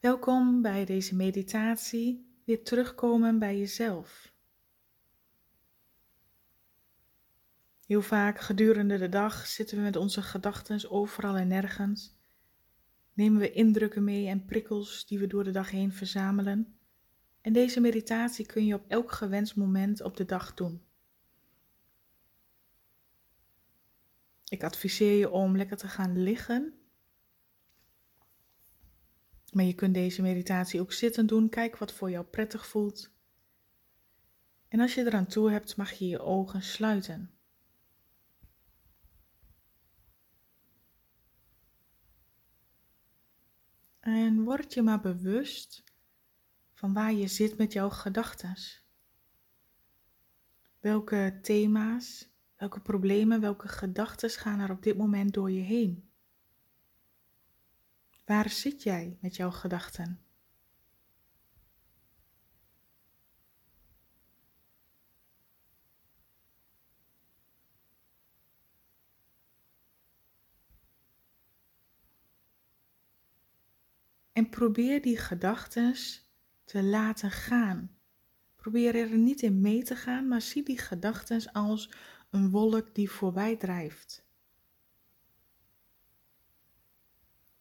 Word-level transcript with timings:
Welkom 0.00 0.62
bij 0.62 0.84
deze 0.84 1.14
meditatie, 1.14 2.40
weer 2.44 2.64
terugkomen 2.64 3.38
bij 3.38 3.58
jezelf. 3.58 4.32
Heel 7.86 8.02
vaak 8.02 8.40
gedurende 8.40 8.98
de 8.98 9.08
dag 9.08 9.46
zitten 9.46 9.76
we 9.76 9.82
met 9.82 9.96
onze 9.96 10.22
gedachten 10.22 10.90
overal 10.90 11.36
en 11.36 11.48
nergens. 11.48 12.16
Nemen 13.12 13.40
we 13.40 13.52
indrukken 13.52 14.04
mee 14.04 14.26
en 14.26 14.44
prikkels 14.44 15.06
die 15.06 15.18
we 15.18 15.26
door 15.26 15.44
de 15.44 15.50
dag 15.50 15.70
heen 15.70 15.92
verzamelen. 15.92 16.78
En 17.40 17.52
deze 17.52 17.80
meditatie 17.80 18.46
kun 18.46 18.66
je 18.66 18.74
op 18.74 18.84
elk 18.88 19.12
gewenst 19.12 19.56
moment 19.56 20.00
op 20.00 20.16
de 20.16 20.24
dag 20.24 20.54
doen. 20.54 20.82
Ik 24.48 24.62
adviseer 24.64 25.18
je 25.18 25.30
om 25.30 25.56
lekker 25.56 25.76
te 25.76 25.88
gaan 25.88 26.22
liggen 26.22 26.79
maar 29.52 29.64
je 29.64 29.74
kunt 29.74 29.94
deze 29.94 30.22
meditatie 30.22 30.80
ook 30.80 30.92
zitten 30.92 31.26
doen. 31.26 31.48
Kijk 31.48 31.76
wat 31.76 31.92
voor 31.92 32.10
jou 32.10 32.24
prettig 32.24 32.66
voelt. 32.66 33.10
En 34.68 34.80
als 34.80 34.94
je 34.94 35.06
eraan 35.06 35.26
toe 35.26 35.50
hebt, 35.50 35.76
mag 35.76 35.92
je 35.92 36.06
je 36.06 36.20
ogen 36.20 36.62
sluiten. 36.62 37.30
En 44.00 44.42
word 44.42 44.74
je 44.74 44.82
maar 44.82 45.00
bewust 45.00 45.84
van 46.72 46.92
waar 46.92 47.12
je 47.12 47.26
zit 47.26 47.56
met 47.56 47.72
jouw 47.72 47.90
gedachten. 47.90 48.56
Welke 50.80 51.38
thema's, 51.42 52.28
welke 52.56 52.80
problemen, 52.80 53.40
welke 53.40 53.68
gedachten 53.68 54.30
gaan 54.30 54.60
er 54.60 54.70
op 54.70 54.82
dit 54.82 54.96
moment 54.96 55.34
door 55.34 55.50
je 55.50 55.60
heen? 55.60 56.09
Waar 58.30 58.50
zit 58.50 58.82
jij 58.82 59.18
met 59.20 59.36
jouw 59.36 59.50
gedachten? 59.50 60.20
En 74.32 74.48
probeer 74.48 75.02
die 75.02 75.16
gedachten 75.18 75.94
te 76.64 76.82
laten 76.82 77.30
gaan. 77.30 77.98
Probeer 78.56 78.94
er 78.94 79.18
niet 79.18 79.42
in 79.42 79.60
mee 79.60 79.82
te 79.82 79.96
gaan, 79.96 80.28
maar 80.28 80.42
zie 80.42 80.62
die 80.62 80.78
gedachten 80.78 81.52
als 81.52 81.90
een 82.30 82.50
wolk 82.50 82.94
die 82.94 83.10
voorbij 83.10 83.56
drijft. 83.56 84.29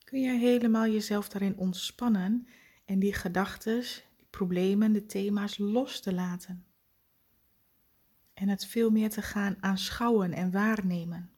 Kun 0.10 0.22
je 0.22 0.38
helemaal 0.38 0.88
jezelf 0.88 1.30
daarin 1.30 1.58
ontspannen 1.58 2.48
en 2.86 3.00
die 3.00 3.14
gedachten, 3.14 3.82
die 4.16 4.28
problemen, 4.30 4.94
de 4.94 5.06
thema's 5.06 5.58
los 5.58 6.00
te 6.00 6.14
laten. 6.14 6.66
En 8.34 8.48
het 8.48 8.66
veel 8.66 8.90
meer 8.90 9.10
te 9.10 9.22
gaan 9.22 9.58
aanschouwen 9.60 10.34
en 10.34 10.52
waarnemen. 10.52 11.32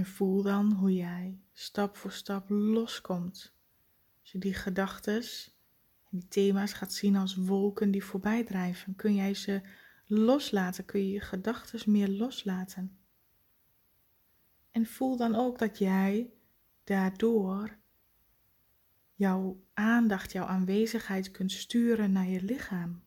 En 0.00 0.06
voel 0.06 0.42
dan 0.42 0.72
hoe 0.72 0.94
jij 0.94 1.40
stap 1.52 1.96
voor 1.96 2.12
stap 2.12 2.50
loskomt. 2.50 3.52
Als 4.20 4.32
je 4.32 4.38
die 4.38 4.54
gedachten 4.54 5.22
en 6.10 6.18
die 6.18 6.28
thema's 6.28 6.72
gaat 6.72 6.92
zien 6.92 7.16
als 7.16 7.34
wolken 7.34 7.90
die 7.90 8.04
voorbij 8.04 8.44
drijven, 8.44 8.96
kun 8.96 9.14
jij 9.14 9.34
ze 9.34 9.60
loslaten, 10.06 10.84
kun 10.84 11.00
je 11.00 11.12
je 11.12 11.20
gedachten 11.20 11.92
meer 11.92 12.08
loslaten. 12.08 12.98
En 14.70 14.86
voel 14.86 15.16
dan 15.16 15.34
ook 15.34 15.58
dat 15.58 15.78
jij 15.78 16.30
daardoor 16.84 17.78
jouw 19.14 19.64
aandacht, 19.72 20.32
jouw 20.32 20.46
aanwezigheid 20.46 21.30
kunt 21.30 21.52
sturen 21.52 22.12
naar 22.12 22.28
je 22.28 22.42
lichaam. 22.42 23.02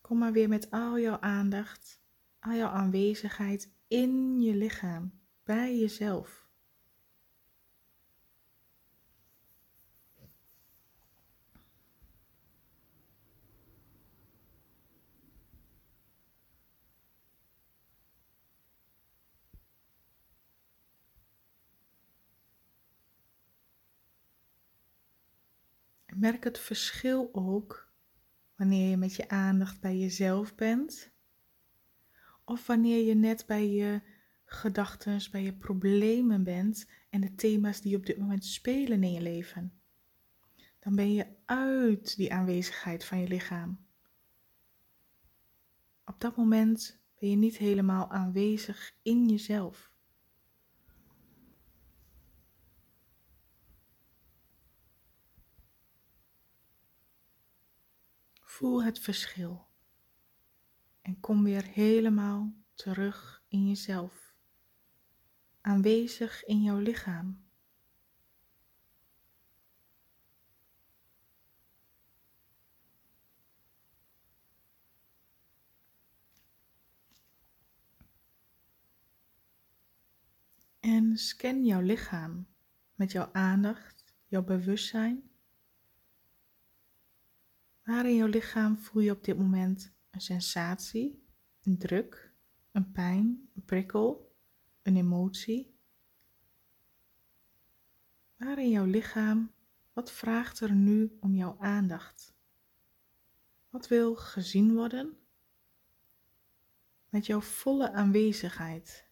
Kom 0.00 0.18
maar 0.18 0.32
weer 0.32 0.48
met 0.48 0.70
al 0.70 0.98
jouw 0.98 1.20
aandacht 1.20 2.00
al 2.40 2.52
jouw 2.52 2.68
aanwezigheid 2.68 3.72
in 3.88 4.40
je 4.40 4.54
lichaam, 4.54 5.12
bij 5.44 5.78
jezelf. 5.78 6.46
Merk 26.14 26.44
het 26.44 26.58
verschil 26.58 27.28
ook 27.32 27.92
wanneer 28.56 28.90
je 28.90 28.96
met 28.96 29.14
je 29.14 29.28
aandacht 29.28 29.80
bij 29.80 29.96
jezelf 29.98 30.54
bent 30.54 31.12
of 32.48 32.66
wanneer 32.66 33.04
je 33.04 33.14
net 33.14 33.46
bij 33.46 33.68
je 33.68 34.02
gedachten, 34.44 35.20
bij 35.30 35.42
je 35.42 35.52
problemen 35.52 36.44
bent 36.44 36.90
en 37.10 37.20
de 37.20 37.34
thema's 37.34 37.80
die 37.80 37.96
op 37.96 38.06
dit 38.06 38.18
moment 38.18 38.44
spelen 38.44 39.02
in 39.02 39.12
je 39.12 39.20
leven. 39.20 39.80
Dan 40.78 40.94
ben 40.94 41.12
je 41.12 41.26
uit 41.44 42.16
die 42.16 42.32
aanwezigheid 42.32 43.04
van 43.04 43.20
je 43.20 43.28
lichaam. 43.28 43.86
Op 46.04 46.20
dat 46.20 46.36
moment 46.36 47.00
ben 47.18 47.30
je 47.30 47.36
niet 47.36 47.56
helemaal 47.56 48.10
aanwezig 48.10 48.94
in 49.02 49.28
jezelf. 49.28 49.92
Voel 58.40 58.84
het 58.84 58.98
verschil 58.98 59.67
en 61.08 61.20
kom 61.20 61.44
weer 61.44 61.64
helemaal 61.64 62.54
terug 62.74 63.42
in 63.48 63.68
jezelf, 63.68 64.34
aanwezig 65.60 66.44
in 66.44 66.62
jouw 66.62 66.78
lichaam. 66.78 67.46
En 80.80 81.16
scan 81.16 81.64
jouw 81.64 81.80
lichaam 81.80 82.46
met 82.94 83.12
jouw 83.12 83.28
aandacht, 83.32 84.04
jouw 84.26 84.42
bewustzijn. 84.42 85.30
Waar 87.82 88.06
in 88.06 88.16
jouw 88.16 88.26
lichaam 88.26 88.78
voel 88.78 89.02
je 89.02 89.10
op 89.10 89.24
dit 89.24 89.38
moment 89.38 89.97
een 90.18 90.24
sensatie, 90.24 91.22
een 91.62 91.78
druk, 91.78 92.32
een 92.72 92.92
pijn, 92.92 93.50
een 93.54 93.64
prikkel, 93.64 94.36
een 94.82 94.96
emotie? 94.96 95.76
Waar 98.36 98.58
in 98.58 98.70
jouw 98.70 98.84
lichaam, 98.84 99.52
wat 99.92 100.12
vraagt 100.12 100.60
er 100.60 100.72
nu 100.72 101.16
om 101.20 101.34
jouw 101.34 101.56
aandacht? 101.60 102.34
Wat 103.68 103.88
wil 103.88 104.16
gezien 104.16 104.74
worden? 104.74 105.16
Met 107.08 107.26
jouw 107.26 107.40
volle 107.40 107.92
aanwezigheid. 107.92 109.08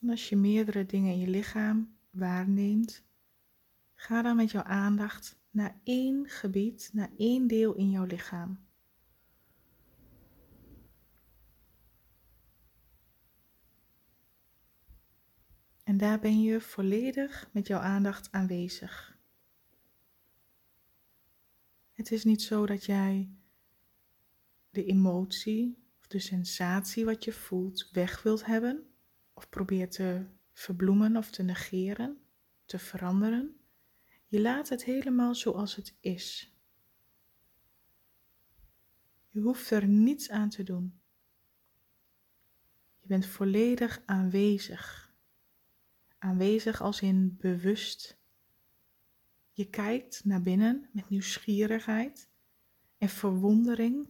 En 0.00 0.10
als 0.10 0.28
je 0.28 0.36
meerdere 0.36 0.86
dingen 0.86 1.12
in 1.12 1.18
je 1.18 1.28
lichaam 1.28 1.96
waarneemt, 2.10 3.04
ga 3.94 4.22
dan 4.22 4.36
met 4.36 4.50
jouw 4.50 4.62
aandacht 4.62 5.38
naar 5.56 5.80
één 5.84 6.28
gebied, 6.28 6.90
naar 6.92 7.10
één 7.16 7.46
deel 7.46 7.74
in 7.74 7.90
jouw 7.90 8.04
lichaam. 8.04 8.64
En 15.84 15.96
daar 15.96 16.18
ben 16.18 16.42
je 16.42 16.60
volledig 16.60 17.48
met 17.52 17.66
jouw 17.66 17.80
aandacht 17.80 18.32
aanwezig. 18.32 19.18
Het 21.92 22.10
is 22.10 22.24
niet 22.24 22.42
zo 22.42 22.66
dat 22.66 22.84
jij 22.84 23.30
de 24.70 24.84
emotie 24.84 25.78
of 25.98 26.06
de 26.06 26.18
sensatie 26.18 27.04
wat 27.04 27.24
je 27.24 27.32
voelt 27.32 27.90
weg 27.92 28.22
wilt 28.22 28.46
hebben 28.46 28.90
of 29.32 29.48
probeert 29.48 29.92
te 29.92 30.26
verbloemen 30.52 31.16
of 31.16 31.30
te 31.30 31.42
negeren, 31.42 32.18
te 32.64 32.78
veranderen. 32.78 33.55
Je 34.36 34.42
laat 34.42 34.68
het 34.68 34.84
helemaal 34.84 35.34
zoals 35.34 35.74
het 35.74 35.94
is. 36.00 36.54
Je 39.30 39.40
hoeft 39.40 39.70
er 39.70 39.86
niets 39.86 40.30
aan 40.30 40.48
te 40.48 40.62
doen. 40.62 41.00
Je 43.00 43.06
bent 43.06 43.26
volledig 43.26 44.02
aanwezig. 44.06 45.14
Aanwezig 46.18 46.80
als 46.80 47.00
in 47.00 47.36
bewust. 47.36 48.18
Je 49.52 49.70
kijkt 49.70 50.24
naar 50.24 50.42
binnen 50.42 50.88
met 50.92 51.08
nieuwsgierigheid 51.08 52.28
en 52.98 53.08
verwondering 53.08 54.08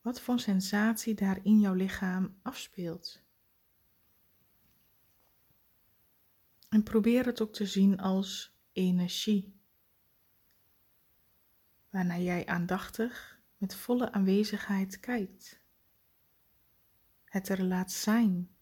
wat 0.00 0.20
voor 0.20 0.40
sensatie 0.40 1.14
daar 1.14 1.44
in 1.44 1.60
jouw 1.60 1.74
lichaam 1.74 2.38
afspeelt. 2.42 3.22
En 6.68 6.82
probeer 6.82 7.26
het 7.26 7.40
ook 7.40 7.52
te 7.52 7.66
zien 7.66 8.00
als 8.00 8.58
energie, 8.72 9.60
waarna 11.90 12.18
jij 12.18 12.46
aandachtig 12.46 13.40
met 13.56 13.74
volle 13.74 14.12
aanwezigheid 14.12 15.00
kijkt. 15.00 15.60
Het 17.24 17.48
er 17.48 17.62
laat 17.62 17.92
zijn 17.92 18.54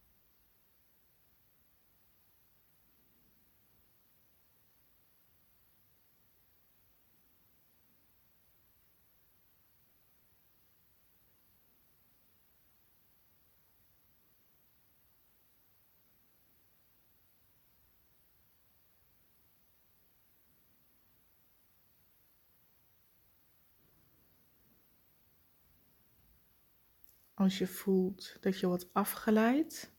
Als 27.39 27.57
je 27.57 27.67
voelt 27.67 28.37
dat 28.39 28.59
je 28.59 28.67
wordt 28.67 28.93
afgeleid, 28.93 29.91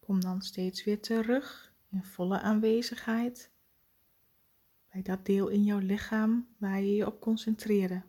kom 0.00 0.20
dan 0.20 0.42
steeds 0.42 0.84
weer 0.84 1.00
terug 1.00 1.74
in 1.90 2.04
volle 2.04 2.40
aanwezigheid 2.40 3.50
bij 4.92 5.02
dat 5.02 5.26
deel 5.26 5.48
in 5.48 5.64
jouw 5.64 5.78
lichaam 5.78 6.54
waar 6.58 6.80
je 6.80 6.94
je 6.94 7.06
op 7.06 7.20
concentreerde. 7.20 8.02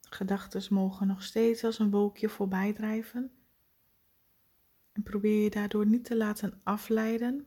Gedachten 0.00 0.74
mogen 0.74 1.06
nog 1.06 1.22
steeds 1.22 1.64
als 1.64 1.78
een 1.78 1.90
wolkje 1.90 2.28
voorbij 2.28 2.72
drijven. 2.72 3.32
En 4.92 5.02
probeer 5.02 5.42
je 5.42 5.50
daardoor 5.50 5.86
niet 5.86 6.04
te 6.04 6.16
laten 6.16 6.60
afleiden, 6.62 7.46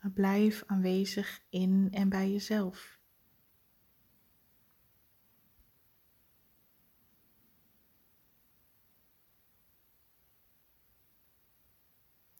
maar 0.00 0.10
blijf 0.10 0.62
aanwezig 0.66 1.42
in 1.48 1.88
en 1.90 2.08
bij 2.08 2.30
jezelf. 2.30 2.97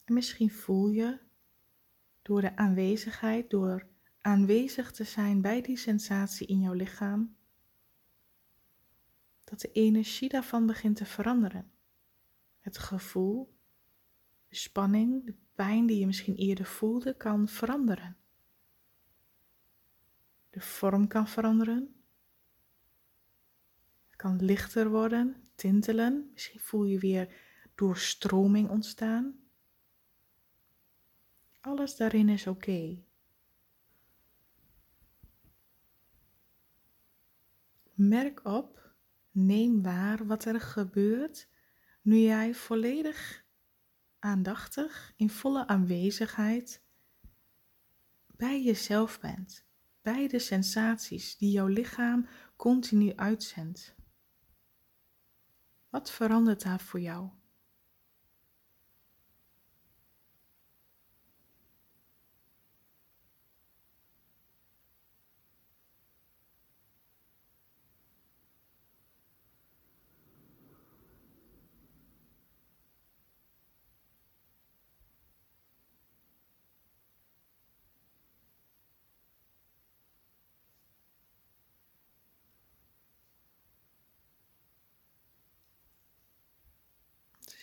En 0.08 0.14
misschien 0.14 0.50
voel 0.50 0.88
je 0.88 1.18
door 2.22 2.40
de 2.40 2.56
aanwezigheid, 2.56 3.50
door 3.50 3.86
aanwezig 4.20 4.92
te 4.92 5.04
zijn 5.04 5.40
bij 5.40 5.60
die 5.62 5.76
sensatie 5.76 6.46
in 6.46 6.60
jouw 6.60 6.72
lichaam, 6.72 7.36
dat 9.44 9.60
de 9.60 9.72
energie 9.72 10.28
daarvan 10.28 10.66
begint 10.66 10.96
te 10.96 11.04
veranderen. 11.04 11.70
Het 12.58 12.78
gevoel, 12.78 13.54
de 14.48 14.56
spanning, 14.56 15.26
de 15.26 15.34
pijn 15.54 15.86
die 15.86 15.98
je 15.98 16.06
misschien 16.06 16.36
eerder 16.36 16.66
voelde, 16.66 17.16
kan 17.16 17.48
veranderen. 17.48 18.16
De 20.50 20.60
vorm 20.60 21.06
kan 21.06 21.28
veranderen. 21.28 22.02
Het 24.06 24.16
kan 24.16 24.44
lichter 24.44 24.90
worden, 24.90 25.50
tintelen. 25.54 26.30
Misschien 26.32 26.60
voel 26.60 26.84
je 26.84 26.98
weer 26.98 27.34
doorstroming 27.74 28.68
ontstaan. 28.68 29.47
Alles 31.68 31.96
daarin 31.96 32.28
is 32.28 32.46
oké. 32.46 33.02
Merk 37.94 38.44
op, 38.44 38.94
neem 39.30 39.82
waar 39.82 40.26
wat 40.26 40.44
er 40.44 40.60
gebeurt 40.60 41.48
nu 42.02 42.16
jij 42.16 42.54
volledig 42.54 43.44
aandachtig, 44.18 45.12
in 45.16 45.30
volle 45.30 45.66
aanwezigheid 45.66 46.82
bij 48.26 48.62
jezelf 48.62 49.20
bent, 49.20 49.66
bij 50.02 50.28
de 50.28 50.38
sensaties 50.38 51.36
die 51.36 51.50
jouw 51.50 51.66
lichaam 51.66 52.28
continu 52.56 53.14
uitzendt. 53.14 53.94
Wat 55.88 56.10
verandert 56.10 56.62
daar 56.62 56.80
voor 56.80 57.00
jou? 57.00 57.37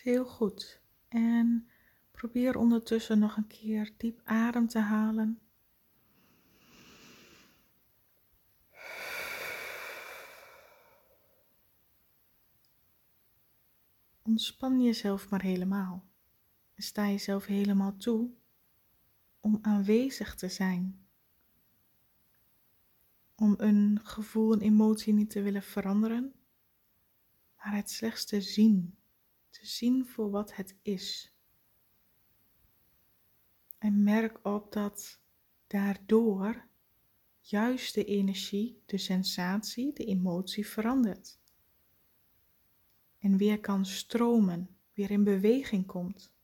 Heel 0.06 0.24
goed. 0.24 0.80
En 1.08 1.68
probeer 2.10 2.56
ondertussen 2.56 3.18
nog 3.18 3.36
een 3.36 3.46
keer 3.46 3.92
diep 3.96 4.20
adem 4.24 4.66
te 4.66 4.78
halen. 4.78 5.40
Ontspan 14.22 14.82
jezelf 14.82 15.30
maar 15.30 15.42
helemaal. 15.42 16.04
Sta 16.76 17.08
jezelf 17.08 17.46
helemaal 17.46 17.96
toe 17.96 18.30
om 19.40 19.58
aanwezig 19.62 20.34
te 20.34 20.48
zijn. 20.48 21.06
Om 23.34 23.54
een 23.58 24.00
gevoel, 24.02 24.52
een 24.52 24.60
emotie 24.60 25.12
niet 25.12 25.30
te 25.30 25.42
willen 25.42 25.62
veranderen, 25.62 26.32
maar 27.56 27.74
het 27.74 27.90
slechts 27.90 28.24
te 28.24 28.40
zien 28.40 28.96
te 29.58 29.66
zien 29.66 30.06
voor 30.06 30.30
wat 30.30 30.54
het 30.54 30.76
is. 30.82 31.32
En 33.78 34.02
merk 34.02 34.46
op 34.46 34.72
dat 34.72 35.20
daardoor 35.66 36.68
juist 37.40 37.94
de 37.94 38.04
energie, 38.04 38.82
de 38.86 38.98
sensatie, 38.98 39.92
de 39.92 40.04
emotie 40.04 40.66
verandert. 40.66 41.38
En 43.18 43.36
weer 43.36 43.60
kan 43.60 43.86
stromen, 43.86 44.76
weer 44.92 45.10
in 45.10 45.24
beweging 45.24 45.86
komt. 45.86 46.34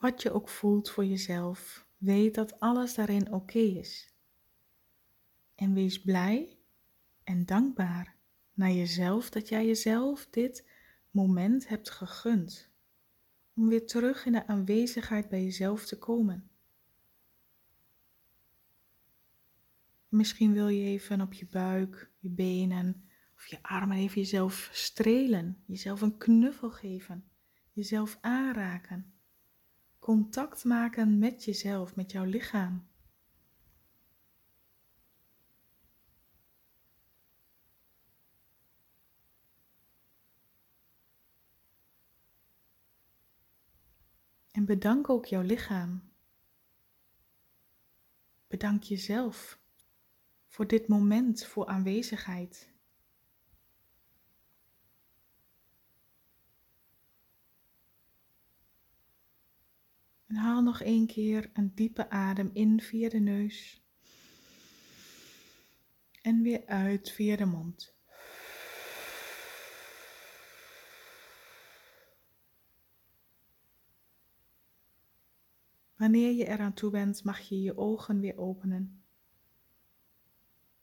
Wat 0.00 0.22
je 0.22 0.32
ook 0.32 0.48
voelt 0.48 0.90
voor 0.90 1.04
jezelf, 1.04 1.86
weet 1.96 2.34
dat 2.34 2.60
alles 2.60 2.94
daarin 2.94 3.32
oké 3.32 3.58
is. 3.58 4.14
En 5.54 5.74
wees 5.74 6.00
blij 6.00 6.58
en 7.24 7.46
dankbaar 7.46 8.16
naar 8.52 8.70
jezelf 8.70 9.30
dat 9.30 9.48
jij 9.48 9.66
jezelf 9.66 10.26
dit 10.30 10.68
moment 11.10 11.68
hebt 11.68 11.90
gegund. 11.90 12.70
Om 13.54 13.68
weer 13.68 13.86
terug 13.86 14.26
in 14.26 14.32
de 14.32 14.46
aanwezigheid 14.46 15.28
bij 15.28 15.42
jezelf 15.42 15.86
te 15.86 15.98
komen. 15.98 16.50
Misschien 20.08 20.52
wil 20.52 20.68
je 20.68 20.84
even 20.84 21.20
op 21.20 21.32
je 21.32 21.46
buik, 21.46 22.10
je 22.18 22.30
benen 22.30 23.08
of 23.36 23.46
je 23.46 23.62
armen 23.62 23.96
even 23.96 24.20
jezelf 24.20 24.70
strelen, 24.72 25.62
jezelf 25.66 26.00
een 26.00 26.16
knuffel 26.16 26.70
geven, 26.70 27.30
jezelf 27.72 28.18
aanraken 28.20 29.18
contact 30.10 30.64
maken 30.64 31.18
met 31.18 31.44
jezelf, 31.44 31.96
met 31.96 32.12
jouw 32.12 32.24
lichaam. 32.24 32.88
En 44.50 44.64
bedank 44.64 45.08
ook 45.08 45.26
jouw 45.26 45.42
lichaam. 45.42 46.02
Bedank 48.46 48.82
jezelf 48.82 49.58
voor 50.46 50.66
dit 50.66 50.88
moment, 50.88 51.44
voor 51.44 51.66
aanwezigheid. 51.66 52.69
En 60.30 60.36
haal 60.36 60.62
nog 60.62 60.80
één 60.80 61.06
keer 61.06 61.50
een 61.52 61.74
diepe 61.74 62.10
adem 62.10 62.50
in 62.52 62.80
via 62.80 63.08
de 63.08 63.18
neus. 63.18 63.82
En 66.22 66.42
weer 66.42 66.66
uit 66.66 67.10
via 67.10 67.36
de 67.36 67.44
mond. 67.44 67.94
Wanneer 75.96 76.32
je 76.32 76.46
eraan 76.46 76.74
toe 76.74 76.90
bent, 76.90 77.24
mag 77.24 77.38
je 77.38 77.62
je 77.62 77.76
ogen 77.76 78.20
weer 78.20 78.38
openen. 78.38 79.02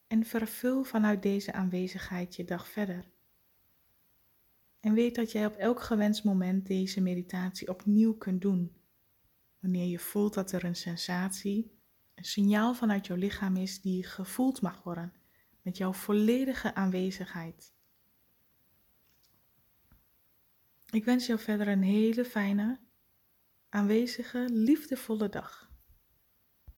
En 0.07 0.25
vervul 0.25 0.83
vanuit 0.83 1.21
deze 1.21 1.53
aanwezigheid 1.53 2.35
je 2.35 2.43
dag 2.43 2.67
verder. 2.67 3.05
En 4.79 4.93
weet 4.93 5.15
dat 5.15 5.31
jij 5.31 5.45
op 5.45 5.55
elk 5.55 5.81
gewenst 5.81 6.23
moment 6.23 6.65
deze 6.65 7.01
meditatie 7.01 7.69
opnieuw 7.69 8.13
kunt 8.13 8.41
doen. 8.41 8.76
Wanneer 9.59 9.87
je 9.87 9.99
voelt 9.99 10.33
dat 10.33 10.51
er 10.51 10.63
een 10.63 10.75
sensatie, 10.75 11.79
een 12.15 12.25
signaal 12.25 12.73
vanuit 12.73 13.07
jouw 13.07 13.17
lichaam 13.17 13.55
is 13.55 13.81
die 13.81 14.03
gevoeld 14.03 14.61
mag 14.61 14.83
worden 14.83 15.13
met 15.61 15.77
jouw 15.77 15.93
volledige 15.93 16.75
aanwezigheid. 16.75 17.73
Ik 20.89 21.05
wens 21.05 21.25
jou 21.25 21.39
verder 21.39 21.67
een 21.67 21.83
hele 21.83 22.25
fijne, 22.25 22.79
aanwezige, 23.69 24.49
liefdevolle 24.49 25.29
dag. 25.29 25.66